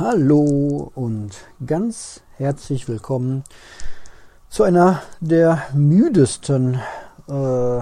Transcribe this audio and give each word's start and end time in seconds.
Hallo 0.00 0.92
und 0.94 1.30
ganz 1.66 2.20
herzlich 2.36 2.86
willkommen 2.86 3.42
zu 4.48 4.62
einer 4.62 5.02
der 5.18 5.64
müdesten 5.74 6.78
äh, 7.26 7.80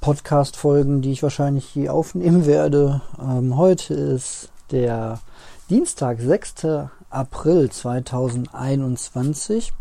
Podcast-Folgen, 0.00 1.02
die 1.02 1.12
ich 1.12 1.22
wahrscheinlich 1.22 1.74
je 1.74 1.90
aufnehmen 1.90 2.46
werde. 2.46 3.02
Ähm, 3.20 3.58
heute 3.58 3.92
ist 3.92 4.48
der 4.70 5.20
Dienstag, 5.68 6.22
6. 6.22 6.88
April 7.10 7.70
2021. 7.70 9.74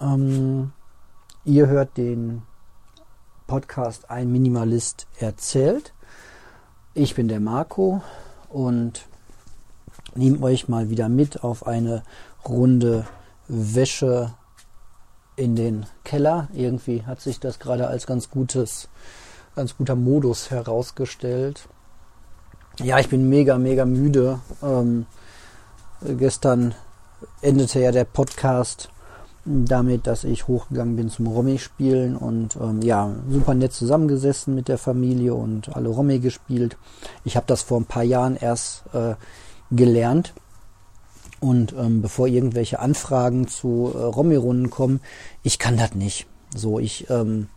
Ähm, 0.00 0.72
ihr 1.44 1.68
hört 1.68 1.96
den 1.96 2.42
Podcast 3.46 4.10
Ein 4.10 4.32
Minimalist 4.32 5.06
erzählt. 5.20 5.94
Ich 6.92 7.14
bin 7.14 7.28
der 7.28 7.38
Marco 7.38 8.02
und 8.48 9.06
nehme 10.14 10.42
euch 10.42 10.68
mal 10.68 10.90
wieder 10.90 11.08
mit 11.08 11.44
auf 11.44 11.66
eine 11.66 12.02
Runde 12.46 13.06
Wäsche 13.48 14.34
in 15.36 15.56
den 15.56 15.86
Keller. 16.04 16.48
Irgendwie 16.52 17.04
hat 17.04 17.20
sich 17.20 17.40
das 17.40 17.58
gerade 17.58 17.88
als 17.88 18.06
ganz 18.06 18.30
gutes, 18.30 18.88
ganz 19.56 19.76
guter 19.76 19.94
Modus 19.94 20.50
herausgestellt. 20.50 21.68
Ja, 22.80 22.98
ich 22.98 23.08
bin 23.08 23.28
mega, 23.28 23.58
mega 23.58 23.84
müde. 23.84 24.40
Ähm, 24.62 25.06
gestern 26.02 26.74
endete 27.40 27.80
ja 27.80 27.90
der 27.90 28.04
Podcast 28.04 28.90
damit, 29.44 30.06
dass 30.06 30.24
ich 30.24 30.46
hochgegangen 30.46 30.96
bin 30.96 31.08
zum 31.08 31.26
Romy-Spielen 31.26 32.16
und 32.16 32.56
ähm, 32.56 32.82
ja, 32.82 33.10
super 33.30 33.54
nett 33.54 33.72
zusammengesessen 33.72 34.54
mit 34.54 34.68
der 34.68 34.78
Familie 34.78 35.34
und 35.34 35.74
alle 35.74 35.88
Romy 35.88 36.18
gespielt. 36.18 36.76
Ich 37.24 37.36
habe 37.36 37.46
das 37.46 37.62
vor 37.62 37.80
ein 37.80 37.86
paar 37.86 38.02
Jahren 38.02 38.36
erst 38.36 38.84
äh, 38.92 39.14
gelernt. 39.70 40.34
Und 41.40 41.72
ähm, 41.72 42.02
bevor 42.02 42.26
irgendwelche 42.26 42.80
Anfragen 42.80 43.46
zu 43.46 43.92
äh, 43.94 43.98
Romy-Runden 43.98 44.70
kommen, 44.70 45.00
ich 45.42 45.58
kann 45.58 45.76
das 45.76 45.94
nicht. 45.94 46.26
So, 46.54 46.78
ich, 46.78 47.08
ähm, 47.10 47.48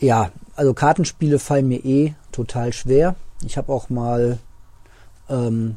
ja, 0.00 0.30
also 0.56 0.74
Kartenspiele 0.74 1.38
fallen 1.38 1.68
mir 1.68 1.84
eh 1.84 2.14
total 2.32 2.72
schwer. 2.72 3.14
Ich 3.44 3.56
habe 3.56 3.72
auch 3.72 3.88
mal 3.88 4.38
ähm, 5.28 5.76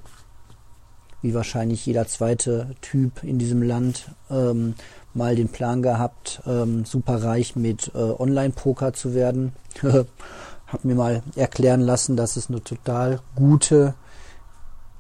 wie 1.22 1.34
wahrscheinlich 1.34 1.86
jeder 1.86 2.08
zweite 2.08 2.76
Typ 2.82 3.24
in 3.24 3.40
diesem 3.40 3.62
Land, 3.62 4.12
ähm, 4.30 4.76
mal 5.14 5.36
den 5.36 5.50
Plan 5.50 5.82
gehabt, 5.82 6.42
ähm, 6.46 6.86
super 6.86 7.24
reich 7.24 7.56
mit 7.56 7.92
äh, 7.96 7.98
Online-Poker 7.98 8.94
zu 8.94 9.14
werden. 9.14 9.54
Hab 9.82 10.84
mir 10.84 10.96
mal 10.96 11.24
erklären 11.36 11.82
lassen, 11.82 12.18
dass 12.18 12.36
es 12.36 12.50
eine 12.50 12.64
total 12.64 13.20
gute 13.36 13.94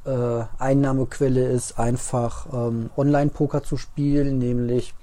äh, 0.07 0.45
Einnahmequelle 0.57 1.47
ist, 1.47 1.77
einfach 1.77 2.47
ähm, 2.53 2.89
Online-Poker 2.95 3.63
zu 3.63 3.77
spielen, 3.77 4.39
nämlich 4.39 4.93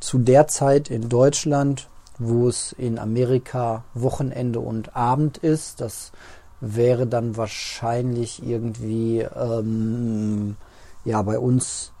zu 0.00 0.18
der 0.18 0.48
Zeit 0.48 0.90
in 0.90 1.08
Deutschland, 1.08 1.88
wo 2.18 2.48
es 2.48 2.72
in 2.72 2.98
Amerika 2.98 3.84
Wochenende 3.94 4.60
und 4.60 4.96
Abend 4.96 5.38
ist. 5.38 5.80
Das 5.80 6.12
wäre 6.60 7.06
dann 7.06 7.36
wahrscheinlich 7.36 8.44
irgendwie, 8.44 9.20
ähm, 9.20 10.56
ja, 11.04 11.22
bei 11.22 11.38
uns, 11.38 11.92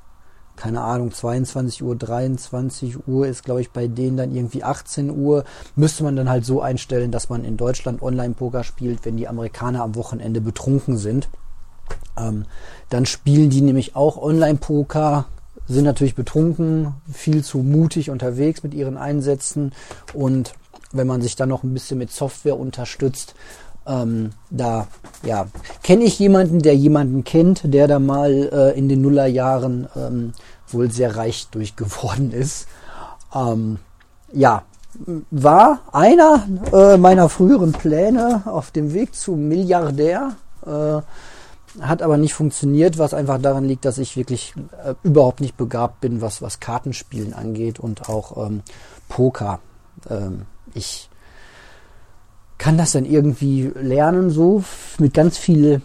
keine 0.56 0.82
Ahnung, 0.82 1.12
22 1.12 1.82
Uhr, 1.82 1.96
23 1.96 3.08
Uhr 3.08 3.26
ist, 3.26 3.44
glaube 3.44 3.62
ich, 3.62 3.70
bei 3.70 3.86
denen 3.86 4.18
dann 4.18 4.34
irgendwie 4.34 4.62
18 4.62 5.10
Uhr. 5.10 5.44
Müsste 5.76 6.04
man 6.04 6.16
dann 6.16 6.28
halt 6.28 6.44
so 6.44 6.60
einstellen, 6.60 7.10
dass 7.10 7.28
man 7.28 7.44
in 7.44 7.56
Deutschland 7.56 8.02
Online-Poker 8.02 8.64
spielt, 8.64 9.04
wenn 9.04 9.16
die 9.16 9.28
Amerikaner 9.28 9.82
am 9.82 9.94
Wochenende 9.94 10.40
betrunken 10.40 10.98
sind. 10.98 11.28
Ähm, 12.18 12.44
dann 12.88 13.06
spielen 13.06 13.50
die 13.50 13.60
nämlich 13.60 13.96
auch 13.96 14.16
Online-Poker, 14.16 15.26
sind 15.66 15.84
natürlich 15.84 16.14
betrunken, 16.14 16.94
viel 17.12 17.44
zu 17.44 17.58
mutig 17.58 18.10
unterwegs 18.10 18.62
mit 18.62 18.74
ihren 18.74 18.96
Einsätzen 18.96 19.72
und 20.14 20.54
wenn 20.92 21.06
man 21.06 21.22
sich 21.22 21.36
dann 21.36 21.48
noch 21.48 21.62
ein 21.62 21.72
bisschen 21.72 21.98
mit 21.98 22.10
Software 22.10 22.58
unterstützt, 22.58 23.34
ähm, 23.86 24.30
da 24.50 24.88
ja, 25.22 25.46
kenne 25.82 26.04
ich 26.04 26.18
jemanden, 26.18 26.60
der 26.60 26.74
jemanden 26.74 27.24
kennt, 27.24 27.62
der 27.72 27.88
da 27.88 27.98
mal 27.98 28.50
äh, 28.52 28.78
in 28.78 28.88
den 28.88 29.00
Nullerjahren 29.00 29.88
ähm, 29.96 30.32
wohl 30.68 30.90
sehr 30.90 31.16
reich 31.16 31.48
durchgeworden 31.50 32.32
ist. 32.32 32.66
Ähm, 33.34 33.78
ja, 34.32 34.62
war 35.30 35.80
einer 35.92 36.46
äh, 36.72 36.96
meiner 36.96 37.28
früheren 37.28 37.72
Pläne 37.72 38.42
auf 38.44 38.70
dem 38.70 38.92
Weg 38.92 39.14
zum 39.14 39.48
Milliardär. 39.48 40.32
Äh, 40.66 41.00
hat 41.80 42.02
aber 42.02 42.16
nicht 42.16 42.34
funktioniert, 42.34 42.98
was 42.98 43.14
einfach 43.14 43.40
daran 43.40 43.64
liegt, 43.64 43.84
dass 43.84 43.98
ich 43.98 44.16
wirklich 44.16 44.54
äh, 44.84 44.94
überhaupt 45.02 45.40
nicht 45.40 45.56
begabt 45.56 46.00
bin, 46.00 46.20
was, 46.20 46.42
was 46.42 46.60
Kartenspielen 46.60 47.32
angeht 47.32 47.78
und 47.78 48.08
auch 48.08 48.46
ähm, 48.46 48.62
Poker. 49.08 49.60
Ähm, 50.08 50.46
ich 50.74 51.08
kann 52.58 52.76
das 52.76 52.92
dann 52.92 53.04
irgendwie 53.04 53.70
lernen, 53.74 54.30
so 54.30 54.64
mit 54.98 55.14
ganz 55.14 55.38
viel 55.38 55.82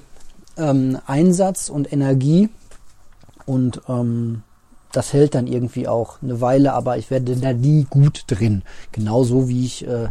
ähm, 0.57 1.00
Einsatz 1.06 1.69
und 1.69 1.91
Energie. 1.91 2.50
Und 3.45 3.81
ähm, 3.88 4.44
das 4.91 5.13
hält 5.13 5.35
dann 5.35 5.47
irgendwie 5.47 5.88
auch 5.88 6.22
eine 6.22 6.41
Weile, 6.41 6.74
aber 6.74 6.97
ich 6.97 7.12
werde 7.12 7.35
da 7.35 7.53
nie 7.53 7.85
gut 7.90 8.24
drin. 8.28 8.63
Genauso 8.91 9.47
wie 9.47 9.66
ich 9.66 9.88
äh, 9.88 10.09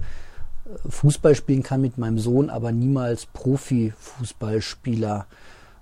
Fußball 0.88 1.34
spielen 1.34 1.62
kann 1.62 1.80
mit 1.80 1.98
meinem 1.98 2.18
Sohn, 2.18 2.50
aber 2.50 2.72
niemals 2.72 3.26
Profi-Fußballspieler 3.26 5.26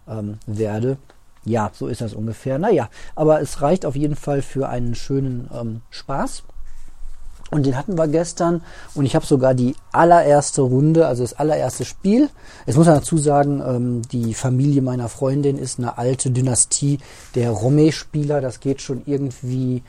ähm, 0.09 0.39
werde. 0.47 0.97
Ja, 1.45 1.71
so 1.75 1.89
ist 1.89 2.01
das 2.01 2.15
ungefähr. 2.15 2.59
Naja, 2.59 2.89
aber 3.17 3.41
es 3.41 3.63
reicht 3.63 3.85
auf 3.85 3.97
jeden 3.97 4.17
Fall 4.17 4.43
für 4.43 4.69
einen 4.69 4.95
schönen 4.95 5.51
ähm, 5.53 5.81
Spaß. 5.91 6.45
Und 7.51 7.67
den 7.67 7.77
hatten 7.77 7.99
wir 7.99 8.09
gestern 8.09 8.63
und 8.95 9.05
ich 9.05 9.15
habe 9.15 9.27
sogar 9.27 9.53
die 9.53 9.77
allererste 9.93 10.63
Runde, 10.63 11.07
also 11.07 11.23
das 11.23 11.35
allererste 11.35 11.85
Spiel. 11.85 12.31
Jetzt 12.65 12.79
muss 12.79 12.87
man 12.87 12.95
dazu 12.95 13.19
sagen, 13.19 13.61
ähm, 13.61 14.03
die 14.11 14.33
Familie 14.33 14.81
meiner 14.81 15.11
Freundin 15.11 15.59
ist 15.59 15.79
eine 15.79 15.99
alte 15.99 16.31
Dynastie 16.31 16.99
der 17.35 17.53
Romé-Spieler. 17.53 18.41
Das 18.41 18.61
geht 18.61 18.81
schon 18.81 19.03
irgendwie 19.05 19.83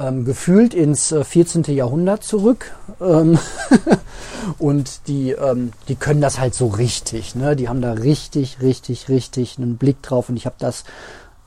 ähm, 0.00 0.24
gefühlt 0.24 0.74
ins 0.74 1.12
äh, 1.12 1.24
14. 1.24 1.64
Jahrhundert 1.64 2.24
zurück. 2.24 2.72
Ähm 3.00 3.38
und 4.58 5.06
die, 5.06 5.32
ähm, 5.32 5.72
die 5.88 5.96
können 5.96 6.20
das 6.20 6.40
halt 6.40 6.54
so 6.54 6.68
richtig. 6.68 7.34
Ne? 7.34 7.56
Die 7.56 7.68
haben 7.68 7.82
da 7.82 7.92
richtig, 7.92 8.58
richtig, 8.60 9.08
richtig 9.08 9.58
einen 9.58 9.76
Blick 9.76 10.02
drauf. 10.02 10.28
Und 10.28 10.36
ich 10.36 10.46
habe 10.46 10.56
das 10.58 10.84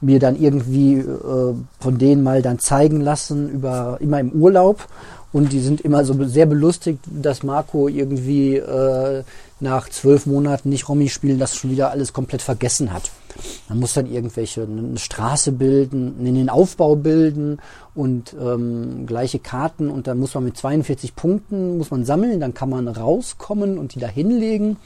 mir 0.02 0.20
dann 0.20 0.40
irgendwie 0.40 0.96
äh, 0.96 1.54
von 1.80 1.98
denen 1.98 2.24
mal 2.24 2.42
dann 2.42 2.60
zeigen 2.60 3.02
lassen 3.02 3.50
über 3.50 3.98
immer 4.02 4.20
im 4.20 4.32
Urlaub 4.32 4.88
und 5.32 5.52
die 5.52 5.60
sind 5.60 5.82
immer 5.82 6.06
so 6.06 6.24
sehr 6.26 6.46
belustigt, 6.46 7.00
dass 7.06 7.42
Marco 7.42 7.88
irgendwie 7.88 8.58
äh, 8.58 9.24
nach 9.60 9.90
zwölf 9.90 10.28
Monaten 10.28 10.70
nicht 10.70 10.88
Romy 10.88 11.10
spielen, 11.10 11.40
das 11.40 11.56
schon 11.56 11.72
wieder 11.72 11.90
alles 11.90 12.14
komplett 12.14 12.44
vergessen 12.44 12.94
hat. 12.94 13.10
Man 13.70 13.80
muss 13.80 13.94
dann 13.94 14.12
irgendwelche 14.12 14.64
eine 14.64 14.98
Straße 14.98 15.52
bilden, 15.52 16.24
den 16.24 16.50
Aufbau 16.50 16.96
bilden 16.96 17.60
und 17.96 18.36
ähm, 18.40 19.06
gleiche 19.06 19.40
Karten 19.40 19.90
und 19.90 20.08
dann 20.08 20.20
muss 20.20 20.34
man 20.34 20.44
mit 20.44 20.58
42 20.58 21.16
Punkten 21.16 21.78
muss 21.78 21.92
man 21.92 22.06
sammeln, 22.06 22.40
dann 22.40 22.54
kann 22.54 22.70
man 22.70 22.88
rauskommen 22.88 23.78
und 23.78 23.96
die 23.96 24.00
da 24.00 24.08
hinlegen. 24.08 24.78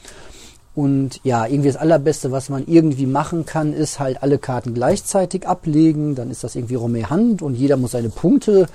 Und 0.74 1.20
ja, 1.24 1.44
irgendwie 1.44 1.70
das 1.70 1.76
Allerbeste, 1.76 2.30
was 2.30 2.50
man 2.50 2.64
irgendwie 2.68 3.06
machen 3.06 3.44
kann, 3.44 3.72
ist 3.72 3.98
halt 3.98 4.22
alle 4.22 4.38
Karten 4.38 4.74
gleichzeitig 4.74 5.44
ablegen. 5.44 6.14
Dann 6.14 6.30
ist 6.30 6.44
das 6.44 6.54
irgendwie 6.54 6.76
Romé 6.76 7.06
Hand 7.06 7.42
und 7.42 7.54
jeder 7.54 7.76
muss 7.76 7.90
seine 7.90 8.10
Punkte 8.10 8.68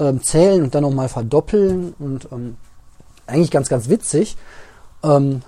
ähm, 0.00 0.20
zählen 0.20 0.64
und 0.64 0.74
dann 0.74 0.82
nochmal 0.82 1.08
verdoppeln 1.08 1.94
und 2.00 2.26
ähm, 2.32 2.56
eigentlich 3.28 3.52
ganz, 3.52 3.68
ganz 3.68 3.88
witzig. 3.88 4.36
Ähm, 5.04 5.42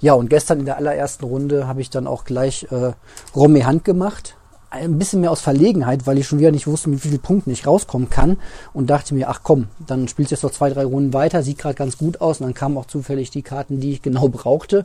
ja, 0.00 0.14
und 0.14 0.30
gestern 0.30 0.60
in 0.60 0.66
der 0.66 0.76
allerersten 0.76 1.24
Runde 1.24 1.66
habe 1.66 1.80
ich 1.80 1.90
dann 1.90 2.06
auch 2.06 2.24
gleich 2.24 2.66
äh, 2.70 2.92
Romy 3.34 3.60
Hand 3.60 3.84
gemacht. 3.84 4.36
Ein 4.68 4.98
bisschen 4.98 5.20
mehr 5.20 5.30
aus 5.30 5.40
Verlegenheit, 5.40 6.06
weil 6.06 6.18
ich 6.18 6.26
schon 6.26 6.38
wieder 6.38 6.50
nicht 6.50 6.66
wusste, 6.66 6.90
mit 6.90 7.02
wie 7.04 7.08
vielen 7.08 7.20
Punkten 7.20 7.50
ich 7.50 7.66
rauskommen 7.66 8.10
kann. 8.10 8.36
Und 8.72 8.90
dachte 8.90 9.14
mir, 9.14 9.28
ach 9.30 9.40
komm, 9.42 9.68
dann 9.86 10.08
spielst 10.08 10.32
du 10.32 10.34
jetzt 10.34 10.42
noch 10.42 10.50
zwei, 10.50 10.70
drei 10.70 10.84
Runden 10.84 11.12
weiter, 11.12 11.42
sieht 11.42 11.58
gerade 11.58 11.76
ganz 11.76 11.96
gut 11.96 12.20
aus. 12.20 12.40
Und 12.40 12.46
dann 12.46 12.54
kamen 12.54 12.76
auch 12.76 12.86
zufällig 12.86 13.30
die 13.30 13.42
Karten, 13.42 13.80
die 13.80 13.92
ich 13.92 14.02
genau 14.02 14.28
brauchte. 14.28 14.84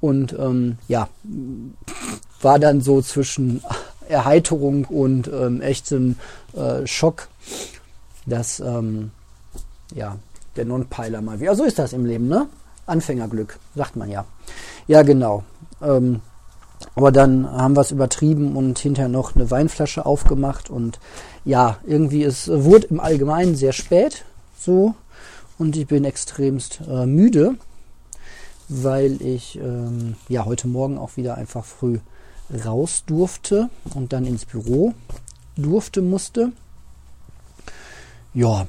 Und 0.00 0.32
ähm, 0.38 0.78
ja, 0.88 1.08
war 2.40 2.58
dann 2.58 2.80
so 2.80 3.02
zwischen 3.02 3.62
Erheiterung 4.08 4.84
und 4.84 5.28
ähm, 5.28 5.60
echtem 5.60 6.16
äh, 6.54 6.86
Schock 6.86 7.28
dass 8.26 8.60
ähm, 8.60 9.12
ja, 9.94 10.18
der 10.56 10.64
Non-Piler 10.64 11.22
mal 11.22 11.40
wieder. 11.40 11.54
So 11.54 11.64
ist 11.64 11.78
das 11.78 11.92
im 11.92 12.04
Leben, 12.04 12.28
ne? 12.28 12.48
Anfängerglück, 12.86 13.58
sagt 13.74 13.96
man 13.96 14.10
ja. 14.10 14.24
Ja, 14.86 15.02
genau. 15.02 15.44
Ähm, 15.82 16.20
aber 16.94 17.12
dann 17.12 17.50
haben 17.50 17.76
wir 17.76 17.80
es 17.80 17.90
übertrieben 17.90 18.56
und 18.56 18.78
hinterher 18.78 19.08
noch 19.08 19.34
eine 19.34 19.50
Weinflasche 19.50 20.06
aufgemacht 20.06 20.70
und 20.70 20.98
ja, 21.44 21.78
irgendwie 21.84 22.22
es 22.22 22.48
wurde 22.48 22.88
im 22.88 23.00
Allgemeinen 23.00 23.56
sehr 23.56 23.72
spät 23.72 24.24
so 24.58 24.94
und 25.58 25.76
ich 25.76 25.86
bin 25.86 26.04
extremst 26.04 26.80
äh, 26.88 27.06
müde, 27.06 27.56
weil 28.68 29.20
ich 29.22 29.58
ähm, 29.58 30.16
ja 30.28 30.44
heute 30.44 30.68
Morgen 30.68 30.98
auch 30.98 31.16
wieder 31.16 31.36
einfach 31.36 31.64
früh 31.64 31.98
raus 32.64 33.04
durfte 33.06 33.70
und 33.94 34.12
dann 34.12 34.26
ins 34.26 34.44
Büro 34.44 34.94
durfte, 35.56 36.02
musste. 36.02 36.52
Ja, 38.34 38.66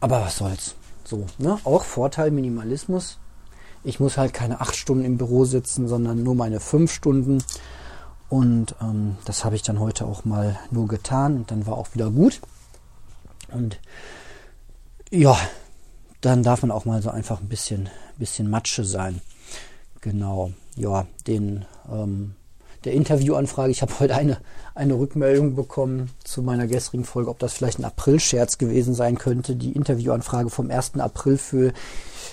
aber 0.00 0.22
was 0.22 0.36
soll's. 0.38 0.74
So, 1.04 1.26
ne? 1.38 1.58
Auch 1.64 1.84
Vorteil 1.84 2.30
Minimalismus. 2.30 3.18
Ich 3.82 4.00
muss 4.00 4.16
halt 4.16 4.32
keine 4.32 4.60
acht 4.60 4.74
Stunden 4.74 5.04
im 5.04 5.18
Büro 5.18 5.44
sitzen, 5.44 5.88
sondern 5.88 6.22
nur 6.22 6.34
meine 6.34 6.60
fünf 6.60 6.92
Stunden. 6.92 7.44
Und 8.30 8.74
ähm, 8.80 9.16
das 9.26 9.44
habe 9.44 9.56
ich 9.56 9.62
dann 9.62 9.78
heute 9.78 10.06
auch 10.06 10.24
mal 10.24 10.58
nur 10.70 10.88
getan 10.88 11.36
und 11.36 11.50
dann 11.50 11.66
war 11.66 11.76
auch 11.76 11.94
wieder 11.94 12.10
gut. 12.10 12.40
Und 13.52 13.78
ja, 15.10 15.38
dann 16.22 16.42
darf 16.42 16.62
man 16.62 16.70
auch 16.70 16.86
mal 16.86 17.02
so 17.02 17.10
einfach 17.10 17.40
ein 17.40 17.48
bisschen, 17.48 17.90
bisschen 18.16 18.48
Matsche 18.48 18.84
sein. 18.84 19.20
Genau, 20.00 20.52
ja, 20.74 21.06
den 21.26 21.66
ähm, 21.90 22.34
der 22.84 22.92
Interviewanfrage. 22.92 23.70
Ich 23.70 23.82
habe 23.82 23.98
heute 24.00 24.14
eine, 24.14 24.38
eine 24.74 24.94
Rückmeldung 24.94 25.54
bekommen 25.54 26.10
zu 26.24 26.42
meiner 26.42 26.66
gestrigen 26.66 27.04
Folge, 27.04 27.30
ob 27.30 27.38
das 27.38 27.54
vielleicht 27.54 27.78
ein 27.78 27.84
April-Scherz 27.84 28.58
gewesen 28.58 28.94
sein 28.94 29.18
könnte. 29.18 29.56
Die 29.56 29.72
Interviewanfrage 29.72 30.50
vom 30.50 30.70
1. 30.70 30.96
April 30.98 31.38
für, 31.38 31.72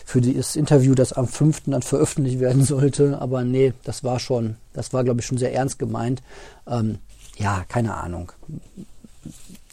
für 0.05 0.21
das 0.21 0.55
Interview, 0.55 0.95
das 0.95 1.13
am 1.13 1.27
5. 1.27 1.63
dann 1.67 1.81
veröffentlicht 1.81 2.39
werden 2.39 2.63
sollte. 2.65 3.19
Aber 3.21 3.43
nee, 3.43 3.73
das 3.83 4.03
war 4.03 4.19
schon, 4.19 4.57
das 4.73 4.93
war 4.93 5.03
glaube 5.03 5.21
ich 5.21 5.25
schon 5.25 5.37
sehr 5.37 5.53
ernst 5.53 5.79
gemeint. 5.79 6.21
Ähm, 6.67 6.99
ja, 7.37 7.63
keine 7.67 7.95
Ahnung. 7.95 8.31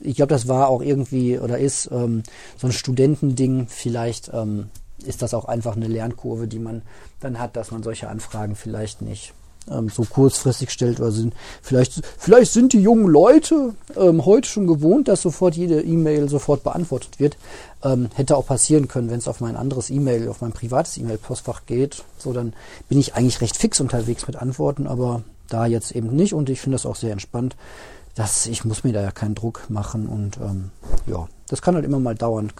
Ich 0.00 0.16
glaube, 0.16 0.30
das 0.30 0.46
war 0.46 0.68
auch 0.68 0.82
irgendwie 0.82 1.38
oder 1.38 1.58
ist 1.58 1.90
ähm, 1.90 2.22
so 2.56 2.68
ein 2.68 2.72
Studentending. 2.72 3.66
Vielleicht 3.68 4.30
ähm, 4.32 4.68
ist 5.04 5.22
das 5.22 5.34
auch 5.34 5.46
einfach 5.46 5.74
eine 5.74 5.88
Lernkurve, 5.88 6.46
die 6.46 6.58
man 6.58 6.82
dann 7.20 7.38
hat, 7.38 7.56
dass 7.56 7.70
man 7.70 7.82
solche 7.82 8.08
Anfragen 8.08 8.54
vielleicht 8.54 9.02
nicht 9.02 9.34
ähm, 9.70 9.88
so 9.88 10.04
kurzfristig 10.04 10.70
stellt 10.70 11.00
oder 11.00 11.10
sind. 11.10 11.34
Vielleicht, 11.62 12.02
vielleicht 12.18 12.52
sind 12.52 12.72
die 12.72 12.80
jungen 12.80 13.06
Leute 13.06 13.74
ähm, 13.96 14.24
heute 14.24 14.48
schon 14.48 14.66
gewohnt, 14.66 15.08
dass 15.08 15.22
sofort 15.22 15.56
jede 15.56 15.80
E-Mail 15.80 16.28
sofort 16.28 16.62
beantwortet 16.62 17.18
wird. 17.18 17.36
Ähm, 17.82 18.08
hätte 18.14 18.36
auch 18.36 18.46
passieren 18.46 18.88
können, 18.88 19.10
wenn 19.10 19.18
es 19.18 19.28
auf 19.28 19.40
mein 19.40 19.56
anderes 19.56 19.90
E-Mail, 19.90 20.28
auf 20.28 20.40
mein 20.40 20.52
privates 20.52 20.96
E-Mail-Postfach 20.98 21.62
geht. 21.66 22.02
So, 22.18 22.32
dann 22.32 22.52
bin 22.88 22.98
ich 22.98 23.14
eigentlich 23.14 23.40
recht 23.40 23.56
fix 23.56 23.80
unterwegs 23.80 24.26
mit 24.26 24.36
Antworten, 24.36 24.86
aber 24.86 25.22
da 25.48 25.66
jetzt 25.66 25.92
eben 25.92 26.14
nicht 26.14 26.34
und 26.34 26.50
ich 26.50 26.60
finde 26.60 26.74
das 26.74 26.86
auch 26.86 26.96
sehr 26.96 27.12
entspannt 27.12 27.56
das, 28.18 28.46
ich 28.46 28.64
muss 28.64 28.82
mir 28.82 28.92
da 28.92 29.00
ja 29.00 29.12
keinen 29.12 29.36
Druck 29.36 29.70
machen 29.70 30.08
und 30.08 30.38
ähm, 30.38 30.72
ja, 31.06 31.28
das 31.46 31.62
kann 31.62 31.76
halt 31.76 31.84
immer 31.84 32.00
mal 32.00 32.16
dauern. 32.16 32.52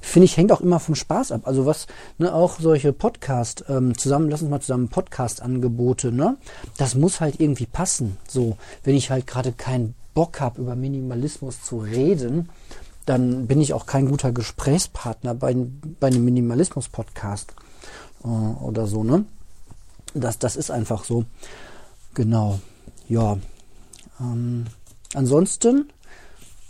Finde 0.00 0.24
ich, 0.24 0.36
hängt 0.36 0.50
auch 0.50 0.60
immer 0.60 0.80
vom 0.80 0.96
Spaß 0.96 1.30
ab. 1.30 1.42
Also 1.44 1.66
was, 1.66 1.86
ne, 2.18 2.34
auch 2.34 2.58
solche 2.58 2.92
Podcast, 2.92 3.64
ähm, 3.68 3.96
zusammen, 3.96 4.28
lass 4.28 4.42
uns 4.42 4.50
mal 4.50 4.60
zusammen 4.60 4.88
Podcast-Angebote, 4.88 6.10
ne? 6.10 6.36
Das 6.78 6.96
muss 6.96 7.20
halt 7.20 7.38
irgendwie 7.38 7.66
passen. 7.66 8.16
So, 8.26 8.56
wenn 8.82 8.96
ich 8.96 9.12
halt 9.12 9.28
gerade 9.28 9.52
keinen 9.52 9.94
Bock 10.14 10.40
habe, 10.40 10.60
über 10.60 10.74
Minimalismus 10.74 11.62
zu 11.62 11.78
reden, 11.78 12.48
dann 13.06 13.46
bin 13.46 13.60
ich 13.60 13.72
auch 13.72 13.86
kein 13.86 14.08
guter 14.08 14.32
Gesprächspartner 14.32 15.36
bei, 15.36 15.54
bei 16.00 16.08
einem 16.08 16.24
Minimalismus-Podcast 16.24 17.54
äh, 18.24 18.26
oder 18.26 18.88
so, 18.88 19.04
ne? 19.04 19.26
Das, 20.12 20.40
das 20.40 20.56
ist 20.56 20.72
einfach 20.72 21.04
so. 21.04 21.24
Genau. 22.14 22.58
Ja. 23.08 23.38
Ähm, 24.18 24.64
Ansonsten, 25.14 25.92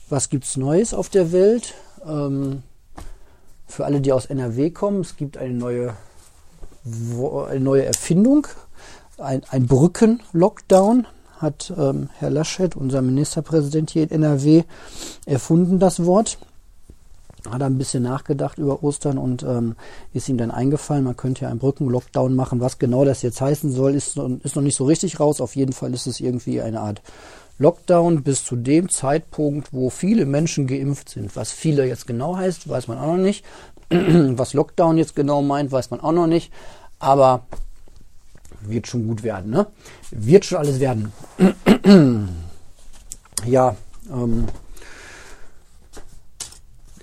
was 0.09 0.29
gibt's 0.29 0.57
Neues 0.57 0.95
auf 0.95 1.09
der 1.09 1.33
Welt? 1.33 1.75
Ähm, 2.07 2.63
für 3.67 3.85
alle, 3.85 4.01
die 4.01 4.13
aus 4.13 4.27
NRW 4.27 4.71
kommen, 4.71 5.01
es 5.01 5.17
gibt 5.17 5.37
eine 5.37 5.55
neue, 5.55 5.95
eine 7.49 7.61
neue 7.61 7.85
Erfindung, 7.85 8.47
ein, 9.19 9.43
ein 9.51 9.67
Brücken-Lockdown 9.67 11.07
hat 11.39 11.73
ähm, 11.77 12.09
Herr 12.19 12.31
Laschet, 12.31 12.77
unser 12.77 13.03
Ministerpräsident 13.03 13.91
hier 13.91 14.05
in 14.05 14.11
NRW, 14.23 14.65
erfunden, 15.27 15.79
das 15.79 16.05
Wort. 16.05 16.39
Hat 17.49 17.61
er 17.61 17.67
ein 17.67 17.77
bisschen 17.77 18.03
nachgedacht 18.03 18.57
über 18.59 18.83
Ostern 18.83 19.19
und 19.19 19.43
ähm, 19.43 19.77
ist 20.15 20.29
ihm 20.31 20.39
dann 20.39 20.51
eingefallen, 20.51 21.05
man 21.05 21.17
könnte 21.17 21.43
ja 21.43 21.51
einen 21.51 21.59
Brücken-Lockdown 21.59 22.35
machen. 22.35 22.61
Was 22.61 22.79
genau 22.79 23.05
das 23.05 23.21
jetzt 23.21 23.41
heißen 23.41 23.71
soll, 23.71 23.95
ist, 23.95 24.17
ist 24.43 24.57
noch 24.57 24.63
nicht 24.63 24.77
so 24.77 24.87
richtig 24.87 25.21
raus. 25.21 25.43
Auf 25.43 25.55
jeden 25.55 25.73
Fall 25.73 25.93
ist 25.93 26.07
es 26.07 26.21
irgendwie 26.21 26.63
eine 26.63 26.81
Art 26.81 27.03
Lockdown 27.59 28.23
bis 28.23 28.45
zu 28.45 28.57
dem 28.57 28.89
Zeitpunkt, 28.89 29.73
wo 29.73 29.91
viele 29.91 30.27
Menschen 30.27 30.67
geimpft 30.67 31.09
sind. 31.09 31.37
Was 31.37 31.53
viele 31.53 31.87
jetzt 31.87 32.07
genau 32.07 32.37
heißt, 32.37 32.69
weiß 32.69 32.89
man 32.89 32.99
auch 32.99 33.17
noch 33.17 33.23
nicht. 33.23 33.45
Was 33.91 34.55
Lockdown 34.55 34.97
jetzt 34.97 35.15
genau 35.15 35.43
meint, 35.43 35.71
weiß 35.71 35.91
man 35.91 36.01
auch 36.01 36.13
noch 36.13 36.27
nicht. 36.27 36.53
Aber 36.99 37.47
wird 38.63 38.87
schon 38.87 39.07
gut 39.07 39.23
werden, 39.23 39.51
ne? 39.51 39.67
Wird 40.11 40.45
schon 40.45 40.59
alles 40.59 40.81
werden. 40.81 41.13
ja, 43.47 43.77
ähm, 44.11 44.47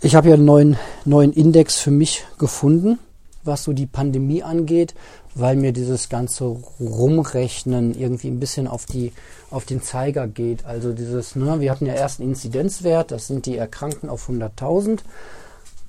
ich 0.02 0.16
habe 0.16 0.30
ja 0.30 0.34
einen 0.34 0.46
neuen, 0.46 0.78
neuen 1.06 1.32
Index 1.34 1.78
für 1.78 1.92
mich 1.92 2.26
gefunden, 2.40 2.98
was 3.44 3.64
so 3.64 3.74
die 3.74 3.88
Pandemie 3.88 4.44
angeht 4.44 4.94
weil 5.36 5.56
mir 5.56 5.72
dieses 5.72 6.10
ganze 6.10 6.46
Rumrechnen 6.80 7.98
irgendwie 7.98 8.28
ein 8.28 8.40
bisschen 8.40 8.68
auf 8.68 8.86
die 8.86 9.12
auf 9.50 9.66
den 9.66 9.82
Zeiger 9.82 10.28
geht. 10.28 10.66
Also 10.66 10.94
dieses, 10.94 11.36
ne, 11.36 11.60
wir 11.60 11.72
hatten 11.72 11.86
ja 11.86 11.94
erst 11.94 12.20
einen 12.20 12.30
Inzidenzwert, 12.30 13.12
das 13.12 13.28
sind 13.28 13.46
die 13.46 13.58
Erkrankten 13.58 14.10
auf 14.10 14.30
100.000, 14.30 15.00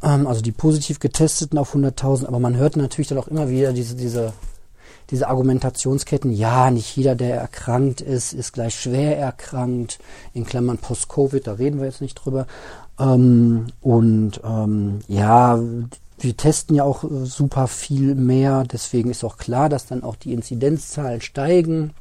ähm, 0.02 0.26
also 0.26 0.40
die 0.43 0.52
positiv 0.52 0.99
getesteten 0.99 1.58
auf 1.58 1.75
100.000, 1.75 2.26
aber 2.26 2.38
man 2.38 2.56
hört 2.56 2.76
natürlich 2.76 3.08
dann 3.08 3.19
auch 3.19 3.28
immer 3.28 3.49
wieder 3.49 3.72
diese 3.72 3.96
diese 3.96 4.32
diese 5.10 5.28
Argumentationsketten, 5.28 6.32
ja, 6.32 6.70
nicht 6.70 6.96
jeder, 6.96 7.14
der 7.14 7.37
erkrankt 7.37 8.00
ist, 8.00 8.32
ist 8.32 8.52
gleich 8.52 8.75
schwer 8.81 9.19
erkrankt, 9.19 9.98
in 10.32 10.46
Klammern 10.46 10.78
Post-Covid, 10.78 11.46
da 11.46 11.55
reden 11.55 11.81
wir 11.81 11.87
jetzt 11.87 12.00
nicht 12.00 12.14
drüber. 12.14 12.46
Ähm, 12.98 13.66
und 13.82 14.40
ähm, 14.43 15.00
ja, 15.08 15.60
wir 16.22 16.36
testen 16.36 16.76
ja 16.76 16.84
auch 16.84 17.04
äh, 17.04 17.26
super 17.26 17.66
viel 17.66 18.14
mehr, 18.14 18.64
deswegen 18.64 19.10
ist 19.10 19.24
auch 19.24 19.36
klar, 19.36 19.69
dass 19.69 19.86
dann 19.86 20.02
auch 20.02 20.16
die 20.16 20.32
Inzidenzzahlen 20.32 21.20
steigen. 21.20 21.92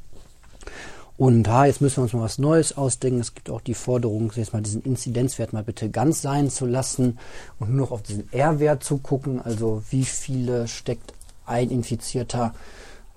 Und 1.18 1.46
ha, 1.48 1.66
jetzt 1.66 1.80
müssen 1.80 1.98
wir 1.98 2.02
uns 2.04 2.12
mal 2.14 2.22
was 2.22 2.38
Neues 2.38 2.76
ausdenken. 2.76 3.20
Es 3.20 3.34
gibt 3.34 3.50
auch 3.50 3.60
die 3.60 3.74
Forderung, 3.74 4.32
jetzt 4.34 4.52
mal 4.52 4.62
diesen 4.62 4.82
Inzidenzwert 4.82 5.52
mal 5.52 5.62
bitte 5.62 5.90
ganz 5.90 6.22
sein 6.22 6.50
zu 6.50 6.66
lassen 6.66 7.18
und 7.58 7.70
nur 7.70 7.86
noch 7.86 7.92
auf 7.92 8.02
diesen 8.02 8.32
R-Wert 8.32 8.82
zu 8.82 8.98
gucken. 8.98 9.40
Also 9.40 9.82
wie 9.90 10.04
viele 10.04 10.66
steckt 10.68 11.12
ein 11.44 11.70
Infizierter 11.70 12.54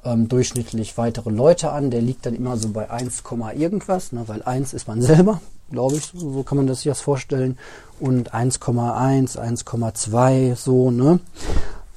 ähm, 0.03 0.27
durchschnittlich 0.27 0.97
weitere 0.97 1.31
Leute 1.31 1.71
an. 1.71 1.89
Der 1.89 2.01
liegt 2.01 2.25
dann 2.25 2.35
immer 2.35 2.57
so 2.57 2.69
bei 2.69 2.89
1, 2.89 3.23
irgendwas, 3.55 4.11
ne, 4.11 4.23
weil 4.27 4.43
1 4.43 4.73
ist 4.73 4.87
man 4.87 5.01
selber, 5.01 5.41
glaube 5.71 5.95
ich, 5.97 6.11
so, 6.13 6.43
kann 6.43 6.57
man 6.57 6.67
das 6.67 6.79
sich 6.79 6.89
das 6.89 7.01
vorstellen. 7.01 7.57
Und 7.99 8.33
1,1, 8.33 9.37
1,2, 9.37 10.55
so, 10.55 10.91
ne? 10.91 11.19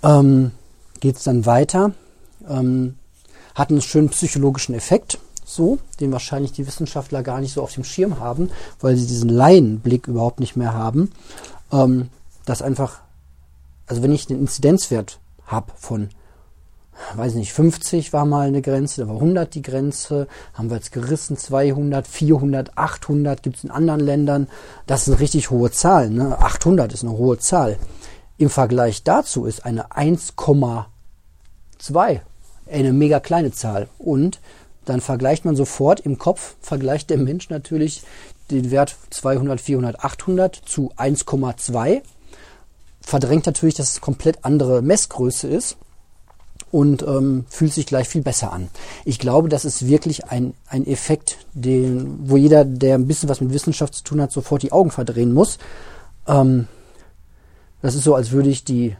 Ähm, 0.02 0.52
Geht 1.00 1.16
es 1.16 1.24
dann 1.24 1.46
weiter. 1.46 1.92
Ähm, 2.48 2.96
hat 3.54 3.70
einen 3.70 3.82
schönen 3.82 4.08
psychologischen 4.08 4.74
Effekt, 4.74 5.18
so, 5.44 5.78
den 6.00 6.12
wahrscheinlich 6.12 6.52
die 6.52 6.66
Wissenschaftler 6.66 7.22
gar 7.22 7.40
nicht 7.40 7.52
so 7.52 7.62
auf 7.62 7.72
dem 7.72 7.84
Schirm 7.84 8.20
haben, 8.20 8.50
weil 8.80 8.96
sie 8.96 9.06
diesen 9.06 9.28
Laienblick 9.28 10.06
überhaupt 10.06 10.40
nicht 10.40 10.56
mehr 10.56 10.74
haben. 10.74 11.12
Ähm, 11.72 12.08
dass 12.44 12.62
einfach, 12.62 13.00
also 13.86 14.02
wenn 14.02 14.12
ich 14.12 14.30
einen 14.30 14.40
Inzidenzwert 14.40 15.18
habe 15.46 15.72
von 15.76 16.10
weiß 17.14 17.34
nicht, 17.34 17.52
50 17.52 18.12
war 18.12 18.24
mal 18.24 18.48
eine 18.48 18.62
Grenze, 18.62 19.02
da 19.02 19.08
war 19.08 19.16
100 19.16 19.54
die 19.54 19.62
Grenze, 19.62 20.26
haben 20.54 20.70
wir 20.70 20.76
jetzt 20.76 20.92
gerissen, 20.92 21.36
200, 21.36 22.06
400, 22.06 22.76
800 22.76 23.42
gibt 23.42 23.56
es 23.56 23.64
in 23.64 23.70
anderen 23.70 24.00
Ländern. 24.00 24.48
Das 24.86 25.06
sind 25.06 25.20
richtig 25.20 25.50
hohe 25.50 25.70
Zahlen. 25.70 26.14
Ne? 26.14 26.38
800 26.38 26.92
ist 26.92 27.04
eine 27.04 27.12
hohe 27.12 27.38
Zahl. 27.38 27.78
Im 28.36 28.50
Vergleich 28.50 29.02
dazu 29.02 29.46
ist 29.46 29.64
eine 29.64 29.90
1,2 29.90 32.20
eine 32.70 32.92
mega 32.92 33.20
kleine 33.20 33.52
Zahl. 33.52 33.88
Und 33.98 34.40
dann 34.84 35.00
vergleicht 35.00 35.44
man 35.44 35.56
sofort 35.56 36.00
im 36.00 36.18
Kopf, 36.18 36.56
vergleicht 36.60 37.10
der 37.10 37.18
Mensch 37.18 37.50
natürlich 37.50 38.02
den 38.50 38.70
Wert 38.70 38.96
200, 39.10 39.60
400, 39.60 40.02
800 40.02 40.54
zu 40.54 40.92
1,2. 40.96 42.02
Verdrängt 43.00 43.46
natürlich, 43.46 43.74
dass 43.74 43.92
es 43.92 44.00
komplett 44.00 44.44
andere 44.44 44.82
Messgröße 44.82 45.48
ist 45.48 45.76
und 46.70 47.02
ähm, 47.02 47.44
fühlt 47.48 47.72
sich 47.72 47.86
gleich 47.86 48.08
viel 48.08 48.22
besser 48.22 48.52
an. 48.52 48.68
Ich 49.04 49.18
glaube, 49.18 49.48
das 49.48 49.64
ist 49.64 49.86
wirklich 49.86 50.26
ein, 50.26 50.54
ein 50.68 50.86
Effekt, 50.86 51.38
den, 51.54 52.28
wo 52.28 52.36
jeder, 52.36 52.64
der 52.64 52.96
ein 52.96 53.06
bisschen 53.06 53.28
was 53.28 53.40
mit 53.40 53.52
Wissenschaft 53.52 53.94
zu 53.94 54.04
tun 54.04 54.20
hat, 54.20 54.32
sofort 54.32 54.62
die 54.62 54.72
Augen 54.72 54.90
verdrehen 54.90 55.32
muss. 55.32 55.58
Ähm, 56.26 56.68
das 57.82 57.94
ist 57.94 58.04
so, 58.04 58.14
als 58.14 58.32
würde 58.32 58.50
ich 58.50 58.64
die 58.64 58.96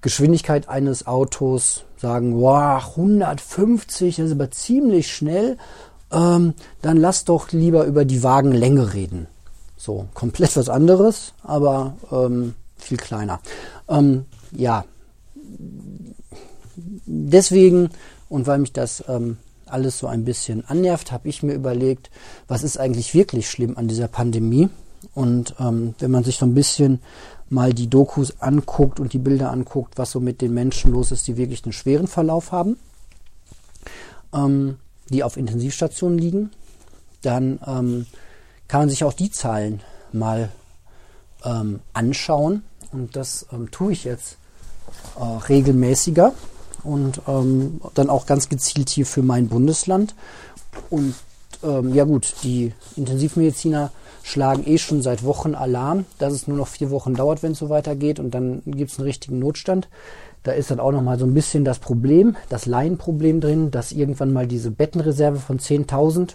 Geschwindigkeit 0.00 0.68
eines 0.68 1.06
Autos 1.06 1.84
sagen, 1.96 2.40
wow, 2.40 2.90
150, 2.90 4.16
das 4.16 4.26
ist 4.26 4.32
aber 4.32 4.50
ziemlich 4.50 5.14
schnell. 5.14 5.56
Ähm, 6.12 6.54
dann 6.82 6.98
lass 6.98 7.24
doch 7.24 7.52
lieber 7.52 7.84
über 7.84 8.04
die 8.04 8.22
Wagenlänge 8.22 8.92
reden. 8.94 9.26
So, 9.76 10.06
komplett 10.14 10.56
was 10.56 10.68
anderes, 10.68 11.32
aber 11.42 11.96
ähm, 12.12 12.54
viel 12.76 12.98
kleiner. 12.98 13.40
Ähm, 13.88 14.26
ja, 14.52 14.84
deswegen 16.76 17.90
und 18.28 18.46
weil 18.46 18.58
mich 18.58 18.72
das 18.72 19.04
ähm, 19.08 19.38
alles 19.66 19.98
so 19.98 20.06
ein 20.06 20.24
bisschen 20.24 20.64
annervt, 20.66 21.12
habe 21.12 21.28
ich 21.28 21.42
mir 21.42 21.54
überlegt, 21.54 22.10
was 22.48 22.62
ist 22.62 22.78
eigentlich 22.78 23.14
wirklich 23.14 23.50
schlimm 23.50 23.76
an 23.76 23.88
dieser 23.88 24.08
Pandemie? 24.08 24.68
Und 25.14 25.54
ähm, 25.58 25.94
wenn 25.98 26.10
man 26.10 26.24
sich 26.24 26.36
so 26.36 26.46
ein 26.46 26.54
bisschen 26.54 27.00
mal 27.50 27.72
die 27.72 27.88
Dokus 27.88 28.40
anguckt 28.40 29.00
und 29.00 29.12
die 29.12 29.18
Bilder 29.18 29.50
anguckt, 29.50 29.98
was 29.98 30.10
so 30.10 30.20
mit 30.20 30.40
den 30.40 30.54
Menschen 30.54 30.92
los 30.92 31.12
ist, 31.12 31.26
die 31.28 31.36
wirklich 31.36 31.64
einen 31.64 31.72
schweren 31.72 32.06
Verlauf 32.06 32.52
haben, 32.52 32.78
ähm, 34.32 34.78
die 35.10 35.22
auf 35.22 35.36
Intensivstationen 35.36 36.18
liegen, 36.18 36.50
dann 37.22 37.60
ähm, 37.66 38.06
kann 38.68 38.82
man 38.82 38.88
sich 38.88 39.04
auch 39.04 39.12
die 39.12 39.30
Zahlen 39.30 39.80
mal 40.12 40.50
ähm, 41.44 41.80
anschauen. 41.92 42.62
Und 42.92 43.16
das 43.16 43.46
ähm, 43.52 43.70
tue 43.70 43.92
ich 43.92 44.04
jetzt 44.04 44.38
äh, 45.18 45.22
regelmäßiger 45.22 46.32
und 46.84 47.20
ähm, 47.26 47.80
dann 47.94 48.10
auch 48.10 48.26
ganz 48.26 48.48
gezielt 48.48 48.90
hier 48.90 49.06
für 49.06 49.22
mein 49.22 49.48
Bundesland. 49.48 50.14
Und 50.90 51.14
ähm, 51.62 51.94
ja 51.94 52.04
gut, 52.04 52.34
die 52.42 52.72
Intensivmediziner 52.96 53.90
schlagen 54.22 54.66
eh 54.66 54.78
schon 54.78 55.02
seit 55.02 55.24
Wochen 55.24 55.54
Alarm, 55.54 56.04
dass 56.18 56.32
es 56.32 56.48
nur 56.48 56.56
noch 56.56 56.68
vier 56.68 56.90
Wochen 56.90 57.14
dauert, 57.14 57.42
wenn 57.42 57.52
es 57.52 57.58
so 57.58 57.68
weitergeht 57.68 58.18
und 58.18 58.32
dann 58.32 58.62
gibt 58.64 58.90
es 58.90 58.98
einen 58.98 59.06
richtigen 59.06 59.38
Notstand. 59.38 59.88
Da 60.42 60.52
ist 60.52 60.70
dann 60.70 60.80
auch 60.80 60.92
nochmal 60.92 61.18
so 61.18 61.24
ein 61.24 61.34
bisschen 61.34 61.64
das 61.64 61.78
Problem, 61.78 62.36
das 62.48 62.66
Laienproblem 62.66 63.40
drin, 63.40 63.70
dass 63.70 63.92
irgendwann 63.92 64.32
mal 64.32 64.46
diese 64.46 64.70
Bettenreserve 64.70 65.38
von 65.38 65.58
10.000 65.58 66.34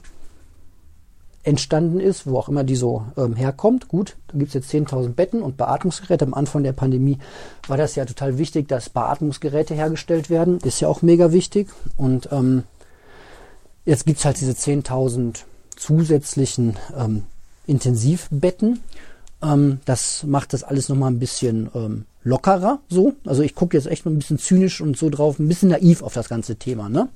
entstanden 1.44 2.00
ist, 2.00 2.28
wo 2.28 2.38
auch 2.38 2.50
immer 2.50 2.64
die 2.64 2.76
so 2.76 3.04
ähm, 3.18 3.36
herkommt. 3.36 3.88
Gut, 3.88 4.18
da 4.28 4.38
gibt 4.38 4.50
es 4.50 4.54
jetzt 4.54 4.72
10.000 4.72 5.10
Betten 5.14 5.42
und 5.42 5.58
Beatmungsgeräte. 5.58 6.26
Am 6.26 6.34
Anfang 6.34 6.64
der 6.64 6.74
Pandemie 6.74 7.18
war 7.68 7.78
das 7.78 7.96
ja 7.96 8.06
total 8.06 8.38
wichtig, 8.38 8.68
dass 8.68 8.90
Beatmungsgeräte 8.90 9.74
hergestellt 9.74 10.30
werden. 10.30 10.60
Ist 10.60 10.82
ja 10.82 10.88
auch 10.88 11.02
mega 11.02 11.32
wichtig. 11.32 11.70
Und 11.96 12.30
ähm, 12.32 12.64
jetzt 13.86 14.06
gibt 14.06 14.20
es 14.20 14.26
halt 14.26 14.40
diese 14.40 14.52
10.000 14.52 15.44
zusätzlichen 15.76 16.76
ähm, 16.98 17.24
Intensivbetten. 17.68 18.82
Ähm, 19.42 19.80
das 19.86 20.24
macht 20.24 20.54
das 20.54 20.64
alles 20.64 20.90
nochmal 20.90 21.12
ein 21.12 21.20
bisschen 21.20 21.70
ähm, 21.74 22.06
lockerer. 22.24 22.80
So, 22.90 23.14
also 23.26 23.44
ich 23.44 23.56
gucke 23.56 23.78
jetzt 23.78 23.88
echt 23.88 24.06
mal 24.06 24.12
ein 24.12 24.20
bisschen 24.20 24.40
zynisch 24.40 24.82
und 24.82 24.98
so 24.98 25.10
drauf, 25.10 25.40
ein 25.40 25.48
bisschen 25.48 25.70
naiv 25.70 26.04
auf 26.04 26.14
das 26.14 26.28
ganze 26.28 26.58
Thema. 26.58 26.90
Ne? 26.90 27.08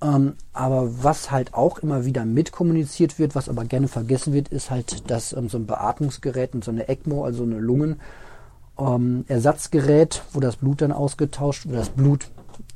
Ähm, 0.00 0.34
aber 0.52 1.02
was 1.02 1.32
halt 1.32 1.54
auch 1.54 1.78
immer 1.78 2.04
wieder 2.04 2.24
mitkommuniziert 2.24 3.18
wird, 3.18 3.34
was 3.34 3.48
aber 3.48 3.64
gerne 3.64 3.88
vergessen 3.88 4.32
wird, 4.32 4.46
ist 4.48 4.70
halt, 4.70 5.10
dass 5.10 5.32
ähm, 5.32 5.48
so 5.48 5.58
ein 5.58 5.66
Beatmungsgerät 5.66 6.54
und 6.54 6.62
so 6.62 6.70
eine 6.70 6.88
ECMO, 6.88 7.24
also 7.24 7.42
eine 7.42 7.58
Lungenersatzgerät, 7.58 10.16
ähm, 10.16 10.22
wo 10.32 10.38
das 10.40 10.54
Blut 10.56 10.82
dann 10.82 10.92
ausgetauscht, 10.92 11.66
wo 11.68 11.72
das 11.72 11.88
Blut 11.88 12.28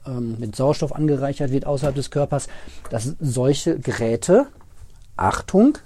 ähm, 0.05 0.35
mit 0.41 0.57
Sauerstoff 0.57 0.93
angereichert 0.93 1.53
wird 1.53 1.65
außerhalb 1.65 1.95
des 1.95 2.11
Körpers, 2.11 2.49
dass 2.91 3.15
solche 3.21 3.79
Geräte, 3.79 4.49
Achtung, 5.17 5.79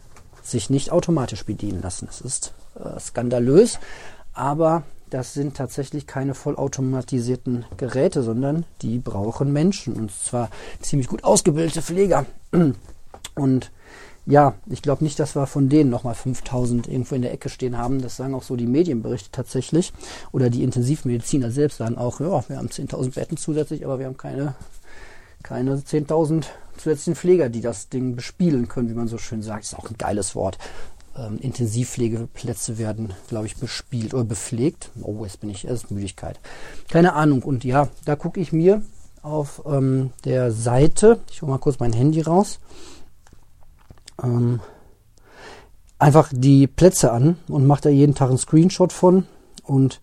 sich 0.43 0.71
nicht 0.71 0.90
automatisch 0.90 1.45
bedienen 1.45 1.83
lassen. 1.83 2.07
Das 2.07 2.23
ist 2.23 2.55
äh, 2.83 2.99
skandalös, 2.99 3.78
aber 4.33 4.85
das 5.11 5.35
sind 5.35 5.57
tatsächlich 5.57 6.07
keine 6.07 6.35
vollautomatisierten 6.35 7.65
Geräte, 7.77 8.23
sondern 8.23 8.65
die 8.83 8.99
brauchen 8.99 9.53
Menschen 9.53 9.95
und 9.95 10.11
zwar 10.11 10.51
ziemlich 10.81 11.09
gut 11.09 11.25
ausgebildete 11.25 11.83
Pfleger. 11.83 12.27
Und 13.35 13.71
ja, 14.25 14.55
ich 14.67 14.83
glaube 14.83 15.05
nicht, 15.05 15.21
dass 15.21 15.37
wir 15.37 15.47
von 15.47 15.69
denen 15.69 15.91
nochmal 15.91 16.15
5000 16.15 16.89
irgendwo 16.89 17.15
in 17.15 17.23
der 17.23 17.33
Ecke 17.33 17.49
stehen 17.49 17.79
haben. 17.79 18.03
Das 18.03 18.17
sagen 18.17 18.35
auch 18.35 18.43
so 18.43 18.57
die 18.57 18.67
Medienberichte 18.67 19.31
tatsächlich. 19.31 19.93
Oder 20.33 20.51
die 20.51 20.65
Intensivmediziner 20.65 21.51
selbst 21.51 21.79
sagen 21.79 21.97
auch, 21.97 22.19
ja, 22.19 22.43
wir 22.49 22.57
haben 22.57 22.69
10.000 22.69 23.15
Betten 23.15 23.37
zusätzlich, 23.37 23.85
aber 23.85 24.01
wir 24.01 24.07
haben 24.07 24.17
keine, 24.17 24.55
keine 25.43 25.77
10.000 25.77 26.47
zusätzlichen 26.77 27.15
Pfleger, 27.15 27.49
die 27.49 27.61
das 27.61 27.89
Ding 27.89 28.17
bespielen 28.17 28.67
können, 28.69 28.89
wie 28.89 28.95
man 28.95 29.07
so 29.07 29.19
schön 29.19 29.43
sagt. 29.43 29.65
Ist 29.65 29.79
auch 29.79 29.89
ein 29.89 29.99
geiles 29.99 30.35
Wort 30.35 30.59
ähm, 31.19 31.39
Intensivpflegeplätze 31.39 32.79
werden, 32.79 33.13
glaube 33.29 33.47
ich, 33.47 33.57
bespielt 33.57 34.15
oder 34.15 34.25
bepflegt. 34.25 34.91
Oh, 35.03 35.25
jetzt 35.25 35.41
bin 35.41 35.51
ich, 35.51 35.67
erst 35.67 35.91
Müdigkeit. 35.91 36.41
Keine 36.89 37.15
Ahnung. 37.15 37.43
Und 37.43 37.65
ja, 37.65 37.89
da 38.05 38.17
gucke 38.17 38.41
ich 38.41 38.53
mir 38.53 38.83
auf 39.23 39.63
ähm, 39.67 40.11
der 40.25 40.53
Seite, 40.53 41.21
ich 41.31 41.43
hole 41.43 41.51
mal 41.51 41.59
kurz 41.59 41.79
mein 41.81 41.93
Handy 41.93 42.21
raus, 42.21 42.61
ähm, 44.23 44.61
einfach 45.99 46.31
die 46.33 46.67
Plätze 46.67 47.13
an 47.13 47.37
und 47.49 47.67
mache 47.67 47.83
da 47.83 47.89
jeden 47.89 48.15
Tag 48.15 48.29
einen 48.29 48.39
Screenshot 48.39 48.93
von 48.93 49.27
und 49.65 50.01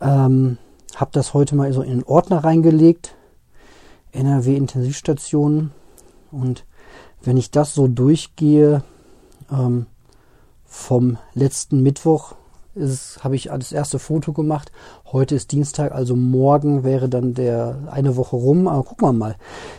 ähm, 0.00 0.58
habe 0.96 1.10
das 1.12 1.34
heute 1.34 1.56
mal 1.56 1.72
so 1.72 1.82
in 1.82 1.90
den 1.90 2.04
Ordner 2.04 2.44
reingelegt. 2.44 3.14
NRW 4.12 4.56
Intensivstationen 4.56 5.72
und 6.30 6.64
wenn 7.22 7.36
ich 7.36 7.50
das 7.50 7.74
so 7.74 7.88
durchgehe, 7.88 8.84
ähm, 9.50 9.86
vom 10.74 11.18
letzten 11.34 11.82
Mittwoch 11.82 12.34
habe 13.20 13.36
ich 13.36 13.44
das 13.44 13.70
erste 13.70 14.00
Foto 14.00 14.32
gemacht. 14.32 14.72
Heute 15.06 15.36
ist 15.36 15.52
Dienstag, 15.52 15.92
also 15.92 16.16
morgen 16.16 16.82
wäre 16.82 17.08
dann 17.08 17.34
der 17.34 17.86
eine 17.90 18.16
Woche 18.16 18.34
rum. 18.34 18.66
Aber 18.66 18.82
gucken 18.82 19.06
wir 19.08 19.12
mal. 19.12 19.36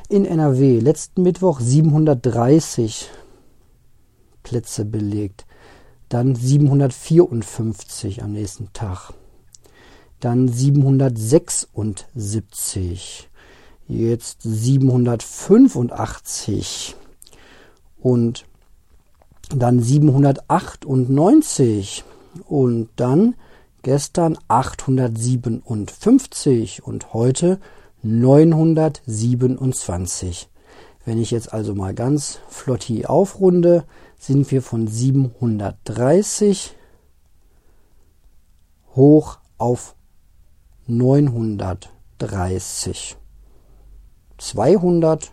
In 0.07 0.23
NRW, 0.25 0.79
letzten 0.79 1.23
Mittwoch 1.23 1.59
730 1.59 3.09
Plätze 4.41 4.85
belegt. 4.85 5.45
Dann 6.07 6.33
754 6.33 8.23
am 8.23 8.31
nächsten 8.31 8.71
Tag. 8.71 9.11
Dann 10.21 10.47
776. 10.47 13.29
Jetzt 13.87 14.41
785. 14.43 16.95
Und 17.97 18.45
dann 19.49 19.81
798 19.81 22.03
und 22.47 22.89
dann 22.95 23.35
gestern 23.81 24.37
857 24.47 26.83
und 26.83 27.13
heute 27.13 27.59
927. 28.01 30.47
Wenn 31.05 31.21
ich 31.21 31.31
jetzt 31.31 31.53
also 31.53 31.73
mal 31.75 31.93
ganz 31.93 32.39
flott 32.47 32.83
hier 32.83 33.09
aufrunde, 33.09 33.83
sind 34.17 34.49
wir 34.51 34.61
von 34.61 34.87
730 34.87 36.75
hoch 38.95 39.39
auf 39.57 39.95
930. 40.87 43.17
200 44.37 45.31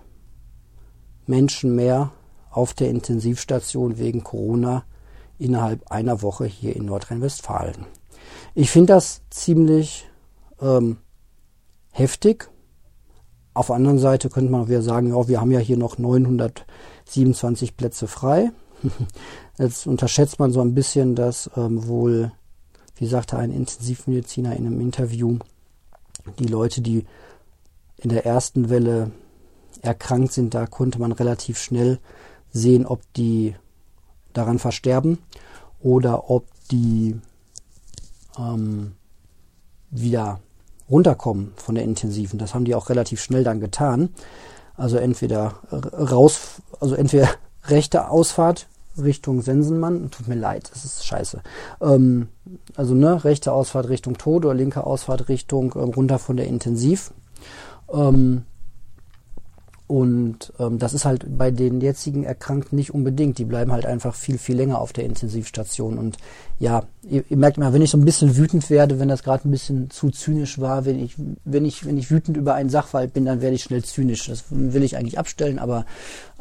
Menschen 1.26 1.74
mehr 1.74 2.12
auf 2.52 2.74
der 2.74 2.90
Intensivstation 2.90 3.98
wegen 3.98 4.22
Corona 4.22 4.84
innerhalb 5.38 5.90
einer 5.90 6.22
Woche 6.22 6.44
hier 6.44 6.76
in 6.76 6.84
Nordrhein-Westfalen. 6.84 7.86
Ich 8.54 8.70
finde 8.70 8.92
das 8.92 9.22
ziemlich 9.30 10.06
ähm, 10.60 10.98
heftig. 11.90 12.48
Auf 13.54 13.66
der 13.66 13.76
anderen 13.76 13.98
Seite 13.98 14.28
könnte 14.28 14.52
man 14.52 14.68
wieder 14.68 14.82
sagen, 14.82 15.08
ja, 15.08 15.28
wir 15.28 15.40
haben 15.40 15.50
ja 15.50 15.58
hier 15.58 15.76
noch 15.76 15.98
927 15.98 17.76
Plätze 17.76 18.06
frei. 18.06 18.52
Jetzt 19.58 19.86
unterschätzt 19.86 20.38
man 20.38 20.52
so 20.52 20.60
ein 20.60 20.74
bisschen, 20.74 21.14
dass 21.14 21.50
ähm, 21.56 21.86
wohl, 21.86 22.32
wie 22.96 23.06
sagte 23.06 23.36
ein 23.36 23.50
Intensivmediziner 23.50 24.56
in 24.56 24.66
einem 24.66 24.80
Interview, 24.80 25.38
die 26.38 26.46
Leute, 26.46 26.82
die 26.82 27.04
in 27.96 28.10
der 28.10 28.26
ersten 28.26 28.70
Welle 28.70 29.10
erkrankt 29.80 30.32
sind, 30.32 30.54
da 30.54 30.66
konnte 30.66 30.98
man 30.98 31.12
relativ 31.12 31.58
schnell 31.58 31.98
sehen, 32.52 32.86
ob 32.86 33.00
die 33.14 33.54
daran 34.32 34.58
versterben 34.58 35.18
oder 35.80 36.30
ob 36.30 36.46
die 36.70 37.18
ähm, 38.38 38.92
wieder 39.90 40.40
runterkommen 40.90 41.52
von 41.56 41.74
der 41.74 41.84
intensiven. 41.84 42.38
Das 42.38 42.54
haben 42.54 42.64
die 42.64 42.74
auch 42.74 42.88
relativ 42.88 43.22
schnell 43.22 43.44
dann 43.44 43.60
getan. 43.60 44.10
Also 44.74 44.96
entweder 44.96 45.54
raus, 45.70 46.62
also 46.80 46.94
entweder 46.94 47.28
rechte 47.64 48.08
Ausfahrt 48.08 48.68
Richtung 48.98 49.40
Sensenmann. 49.42 50.10
Tut 50.10 50.28
mir 50.28 50.34
leid, 50.34 50.70
das 50.72 50.84
ist 50.84 51.06
scheiße. 51.06 51.42
Ähm, 51.80 52.28
also 52.76 52.94
ne, 52.94 53.24
rechte 53.24 53.52
Ausfahrt 53.52 53.88
Richtung 53.88 54.18
Tod 54.18 54.44
oder 54.44 54.54
linke 54.54 54.84
Ausfahrt 54.84 55.28
Richtung 55.28 55.72
äh, 55.72 55.78
runter 55.78 56.18
von 56.18 56.36
der 56.36 56.46
Intensiv. 56.46 57.12
Ähm, 57.92 58.44
und 59.92 60.54
ähm, 60.58 60.78
das 60.78 60.94
ist 60.94 61.04
halt 61.04 61.36
bei 61.36 61.50
den 61.50 61.82
jetzigen 61.82 62.24
Erkrankten 62.24 62.76
nicht 62.76 62.94
unbedingt. 62.94 63.36
Die 63.36 63.44
bleiben 63.44 63.72
halt 63.72 63.84
einfach 63.84 64.14
viel, 64.14 64.38
viel 64.38 64.56
länger 64.56 64.80
auf 64.80 64.94
der 64.94 65.04
Intensivstation. 65.04 65.98
Und 65.98 66.16
ja, 66.58 66.84
ihr, 67.02 67.24
ihr 67.28 67.36
merkt 67.36 67.58
mal, 67.58 67.74
wenn 67.74 67.82
ich 67.82 67.90
so 67.90 67.98
ein 67.98 68.04
bisschen 68.06 68.38
wütend 68.38 68.70
werde, 68.70 68.98
wenn 68.98 69.08
das 69.08 69.22
gerade 69.22 69.46
ein 69.46 69.50
bisschen 69.50 69.90
zu 69.90 70.08
zynisch 70.08 70.58
war, 70.58 70.86
wenn 70.86 70.98
ich, 70.98 71.16
wenn 71.44 71.66
ich, 71.66 71.84
wenn 71.84 71.98
ich 71.98 72.10
wütend 72.10 72.38
über 72.38 72.54
einen 72.54 72.70
Sachverhalt 72.70 73.12
bin, 73.12 73.26
dann 73.26 73.42
werde 73.42 73.54
ich 73.54 73.64
schnell 73.64 73.84
zynisch. 73.84 74.28
Das 74.28 74.44
will 74.48 74.82
ich 74.82 74.96
eigentlich 74.96 75.18
abstellen, 75.18 75.58
aber 75.58 75.84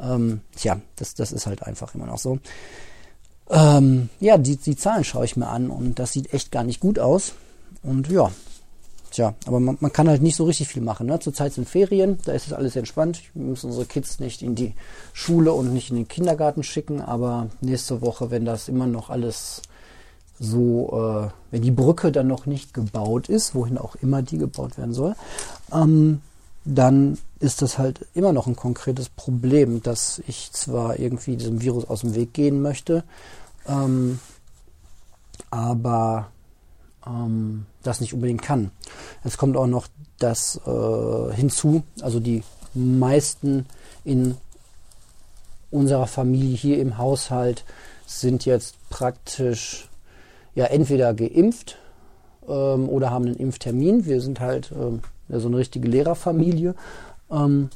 ähm, 0.02 0.40
tja, 0.56 0.80
das, 0.96 1.14
das 1.16 1.34
ist 1.34 1.46
halt 1.46 1.62
einfach 1.64 1.94
immer 1.94 2.06
noch 2.06 2.20
so. 2.20 2.40
Ähm, 3.50 4.08
ja, 4.22 4.38
die, 4.38 4.56
die 4.56 4.78
Zahlen 4.78 5.04
schaue 5.04 5.26
ich 5.26 5.36
mir 5.36 5.50
an 5.50 5.72
und 5.72 6.00
das 6.00 6.14
sieht 6.14 6.34
echt 6.34 6.54
gar 6.54 6.64
nicht 6.64 6.80
gut 6.80 7.00
aus. 7.00 7.34
Und 7.84 8.10
ja, 8.10 8.32
tja, 9.12 9.36
aber 9.46 9.60
man, 9.60 9.78
man, 9.80 9.94
kann 9.94 10.10
halt 10.10 10.22
nicht 10.22 10.36
so 10.36 10.46
richtig 10.46 10.68
viel 10.70 10.82
machen. 10.82 11.08
Ne? 11.08 11.20
Zurzeit 11.20 11.54
sind 11.54 11.70
Ferien, 11.70 12.18
da 12.26 12.32
ist 12.32 12.48
es 12.48 12.54
alles 12.54 12.76
entspannt. 12.76 13.22
Wir 13.34 13.44
müssen 13.44 13.68
unsere 13.68 13.86
Kids 13.86 14.20
nicht 14.20 14.42
in 14.42 14.56
die 14.56 14.74
Schule 15.14 15.54
und 15.54 15.74
nicht 15.74 15.90
in 15.90 15.98
den 15.98 16.08
Kindergarten 16.08 16.64
schicken, 16.64 17.02
aber 17.02 17.50
nächste 17.62 18.02
Woche, 18.02 18.32
wenn 18.32 18.46
das 18.46 18.68
immer 18.68 18.88
noch 18.88 19.10
alles 19.10 19.62
so, 20.40 21.30
äh, 21.30 21.30
wenn 21.52 21.62
die 21.62 21.72
Brücke 21.72 22.12
dann 22.12 22.28
noch 22.28 22.48
nicht 22.48 22.74
gebaut 22.74 23.30
ist, 23.30 23.54
wohin 23.54 23.78
auch 23.78 23.96
immer 23.96 24.24
die 24.24 24.40
gebaut 24.40 24.78
werden 24.78 24.94
soll, 24.94 25.16
ähm, 25.72 26.22
dann 26.66 27.18
ist 27.40 27.62
das 27.62 27.78
halt 27.78 28.08
immer 28.14 28.34
noch 28.34 28.48
ein 28.48 28.56
konkretes 28.56 29.10
Problem, 29.10 29.82
dass 29.84 30.22
ich 30.28 30.52
zwar 30.52 31.00
irgendwie 31.00 31.38
diesem 31.38 31.62
Virus 31.62 31.86
aus 31.86 32.02
dem 32.02 32.16
Weg 32.16 32.34
gehen 32.34 32.62
möchte, 32.62 33.04
ähm, 33.68 34.20
aber 35.50 36.30
ähm, 37.06 37.66
das 37.84 38.02
nicht 38.02 38.14
unbedingt 38.14 38.42
kann. 38.42 38.72
Es 39.24 39.38
kommt 39.38 39.58
auch 39.58 39.68
noch 39.68 39.88
das 40.20 40.60
äh, 40.66 41.34
hinzu, 41.34 41.84
also 42.02 42.20
die 42.20 42.44
meisten 42.74 43.66
in 44.04 44.38
unserer 45.72 46.08
Familie 46.08 46.56
hier 46.56 46.80
im 46.80 46.98
Haushalt 46.98 47.64
sind 48.06 48.46
jetzt 48.46 48.76
praktisch 48.90 49.90
ja 50.54 50.66
entweder 50.66 51.14
geimpft 51.14 51.78
ähm, 52.48 52.90
oder 52.90 53.10
haben 53.10 53.26
einen 53.26 53.38
Impftermin. 53.38 54.06
Wir 54.06 54.22
sind 54.22 54.40
halt 54.40 54.72
ähm, 54.72 55.02
so 55.30 55.48
eine 55.48 55.58
richtige 55.58 55.88
Lehrerfamilie. 55.88 56.76
Ähm, 57.32 57.70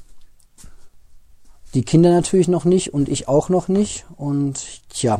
die 1.73 1.83
Kinder 1.83 2.11
natürlich 2.11 2.47
noch 2.47 2.65
nicht 2.65 2.93
und 2.93 3.09
ich 3.09 3.27
auch 3.27 3.49
noch 3.49 3.67
nicht. 3.67 4.05
Und 4.17 4.89
tja, 4.89 5.19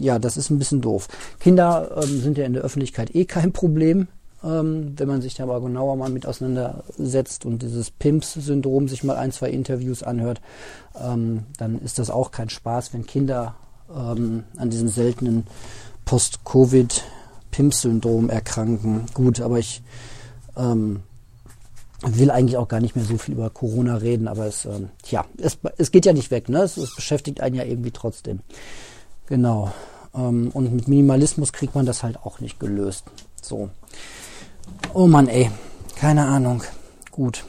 ja, 0.00 0.18
das 0.18 0.36
ist 0.36 0.50
ein 0.50 0.58
bisschen 0.58 0.80
doof. 0.80 1.06
Kinder 1.40 2.00
ähm, 2.02 2.20
sind 2.20 2.36
ja 2.38 2.44
in 2.44 2.54
der 2.54 2.62
Öffentlichkeit 2.62 3.14
eh 3.14 3.24
kein 3.24 3.52
Problem. 3.52 4.08
Ähm, 4.44 4.94
wenn 4.96 5.08
man 5.08 5.20
sich 5.20 5.34
da 5.34 5.42
aber 5.42 5.60
genauer 5.60 5.96
mal 5.96 6.10
mit 6.10 6.24
auseinandersetzt 6.24 7.44
und 7.44 7.62
dieses 7.62 7.90
PIMS-Syndrom 7.90 8.86
sich 8.86 9.02
mal 9.02 9.16
ein, 9.16 9.32
zwei 9.32 9.50
Interviews 9.50 10.04
anhört, 10.04 10.40
ähm, 11.02 11.42
dann 11.56 11.80
ist 11.80 11.98
das 11.98 12.08
auch 12.08 12.30
kein 12.30 12.48
Spaß, 12.48 12.94
wenn 12.94 13.04
Kinder 13.04 13.56
ähm, 13.92 14.44
an 14.56 14.70
diesem 14.70 14.86
seltenen 14.88 15.48
Post-Covid-PIMS-Syndrom 16.04 18.30
erkranken. 18.30 19.06
Gut, 19.12 19.40
aber 19.40 19.58
ich 19.58 19.82
ähm, 20.56 21.00
will 22.06 22.30
eigentlich 22.30 22.56
auch 22.56 22.68
gar 22.68 22.78
nicht 22.80 22.94
mehr 22.94 23.04
so 23.04 23.18
viel 23.18 23.34
über 23.34 23.50
Corona 23.50 23.96
reden, 23.96 24.28
aber 24.28 24.46
es, 24.46 24.66
ähm, 24.66 24.90
tja, 25.02 25.24
es, 25.38 25.58
es 25.78 25.90
geht 25.90 26.06
ja 26.06 26.12
nicht 26.12 26.30
weg, 26.30 26.48
ne? 26.48 26.62
Es, 26.62 26.76
es 26.76 26.94
beschäftigt 26.94 27.40
einen 27.40 27.56
ja 27.56 27.64
irgendwie 27.64 27.90
trotzdem. 27.90 28.38
Genau. 29.28 29.72
Ähm, 30.14 30.50
und 30.54 30.72
mit 30.74 30.88
Minimalismus 30.88 31.52
kriegt 31.52 31.74
man 31.74 31.86
das 31.86 32.02
halt 32.02 32.18
auch 32.24 32.40
nicht 32.40 32.58
gelöst. 32.58 33.04
So. 33.42 33.70
Oh 34.94 35.06
Mann, 35.06 35.28
ey. 35.28 35.50
Keine 35.96 36.24
Ahnung. 36.26 36.62
Gut. 37.10 37.44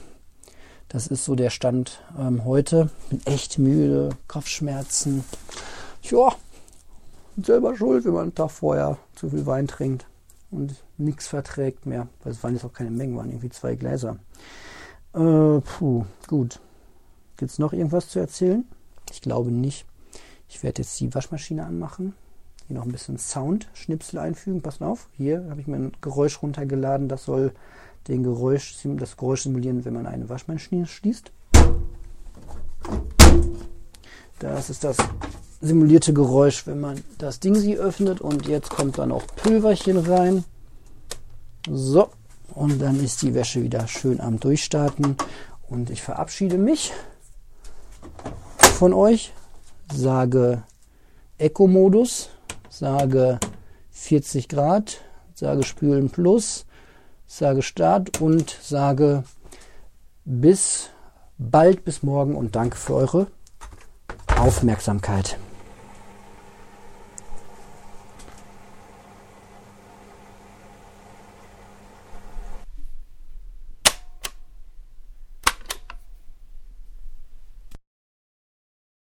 Das 0.89 1.07
ist 1.07 1.23
so 1.23 1.35
der 1.35 1.51
Stand 1.51 2.01
ähm, 2.17 2.45
heute. 2.45 2.89
Bin 3.09 3.21
echt 3.25 3.59
müde, 3.59 4.09
Kopfschmerzen. 4.27 5.23
Tja, 6.01 6.33
selber 7.41 7.75
schuld, 7.75 8.05
wenn 8.05 8.13
man 8.13 8.23
einen 8.23 8.35
Tag 8.35 8.51
vorher 8.51 8.97
zu 9.15 9.29
viel 9.29 9.45
Wein 9.45 9.67
trinkt 9.67 10.07
und 10.51 10.75
nichts 10.97 11.27
verträgt 11.27 11.85
mehr. 11.85 12.07
Weil 12.23 12.33
es 12.33 12.43
waren 12.43 12.55
jetzt 12.55 12.65
auch 12.65 12.73
keine 12.73 12.91
Mengen, 12.91 13.15
waren 13.15 13.29
irgendwie 13.29 13.51
zwei 13.51 13.75
Gläser. 13.75 14.17
Äh, 15.13 15.61
puh, 15.61 16.05
gut. 16.27 16.59
Gibt 17.37 17.51
es 17.51 17.59
noch 17.59 17.71
irgendwas 17.71 18.09
zu 18.09 18.19
erzählen? 18.19 18.65
Ich 19.11 19.21
glaube 19.21 19.51
nicht. 19.51 19.85
Ich 20.49 20.63
werde 20.63 20.81
jetzt 20.81 20.99
die 20.99 21.13
Waschmaschine 21.13 21.65
anmachen. 21.65 22.15
Hier 22.67 22.75
noch 22.75 22.85
ein 22.85 22.91
bisschen 22.91 23.17
Sound-Schnipsel 23.17 24.19
einfügen. 24.19 24.61
Pass 24.61 24.81
auf, 24.81 25.07
hier 25.15 25.45
habe 25.49 25.61
ich 25.61 25.67
mir 25.67 25.77
ein 25.77 25.91
Geräusch 26.01 26.41
runtergeladen. 26.41 27.07
Das 27.07 27.23
soll 27.25 27.53
den 28.07 28.23
Geräusch, 28.23 28.75
das 28.83 29.15
Geräusch 29.15 29.43
simulieren, 29.43 29.85
wenn 29.85 29.93
man 29.93 30.07
eine 30.07 30.27
Waschmaschine 30.27 30.87
schließt. 30.87 31.31
Das 34.39 34.69
ist 34.69 34.83
das 34.83 34.97
simulierte 35.61 36.13
Geräusch, 36.13 36.65
wenn 36.65 36.79
man 36.79 36.99
das 37.19 37.39
Ding 37.39 37.55
sie 37.55 37.77
öffnet. 37.77 38.19
Und 38.19 38.47
jetzt 38.47 38.71
kommt 38.71 38.97
dann 38.97 39.11
auch 39.11 39.25
Pülverchen 39.27 39.97
rein. 39.97 40.43
So, 41.69 42.09
und 42.55 42.81
dann 42.81 43.03
ist 43.03 43.21
die 43.21 43.35
Wäsche 43.35 43.61
wieder 43.61 43.87
schön 43.87 44.19
am 44.19 44.39
Durchstarten. 44.39 45.15
Und 45.67 45.91
ich 45.91 46.01
verabschiede 46.01 46.57
mich 46.57 46.91
von 48.59 48.93
euch 48.93 49.33
sage 49.91 50.63
Eco-Modus, 51.37 52.29
sage 52.69 53.39
40 53.91 54.47
Grad, 54.49 55.01
sage 55.33 55.63
Spülen 55.63 56.09
Plus, 56.09 56.65
sage 57.25 57.61
Start 57.61 58.21
und 58.21 58.57
sage 58.61 59.23
bis 60.25 60.89
bald, 61.37 61.85
bis 61.85 62.03
morgen 62.03 62.35
und 62.35 62.55
danke 62.55 62.77
für 62.77 62.95
eure 62.95 63.27
Aufmerksamkeit. 64.37 65.37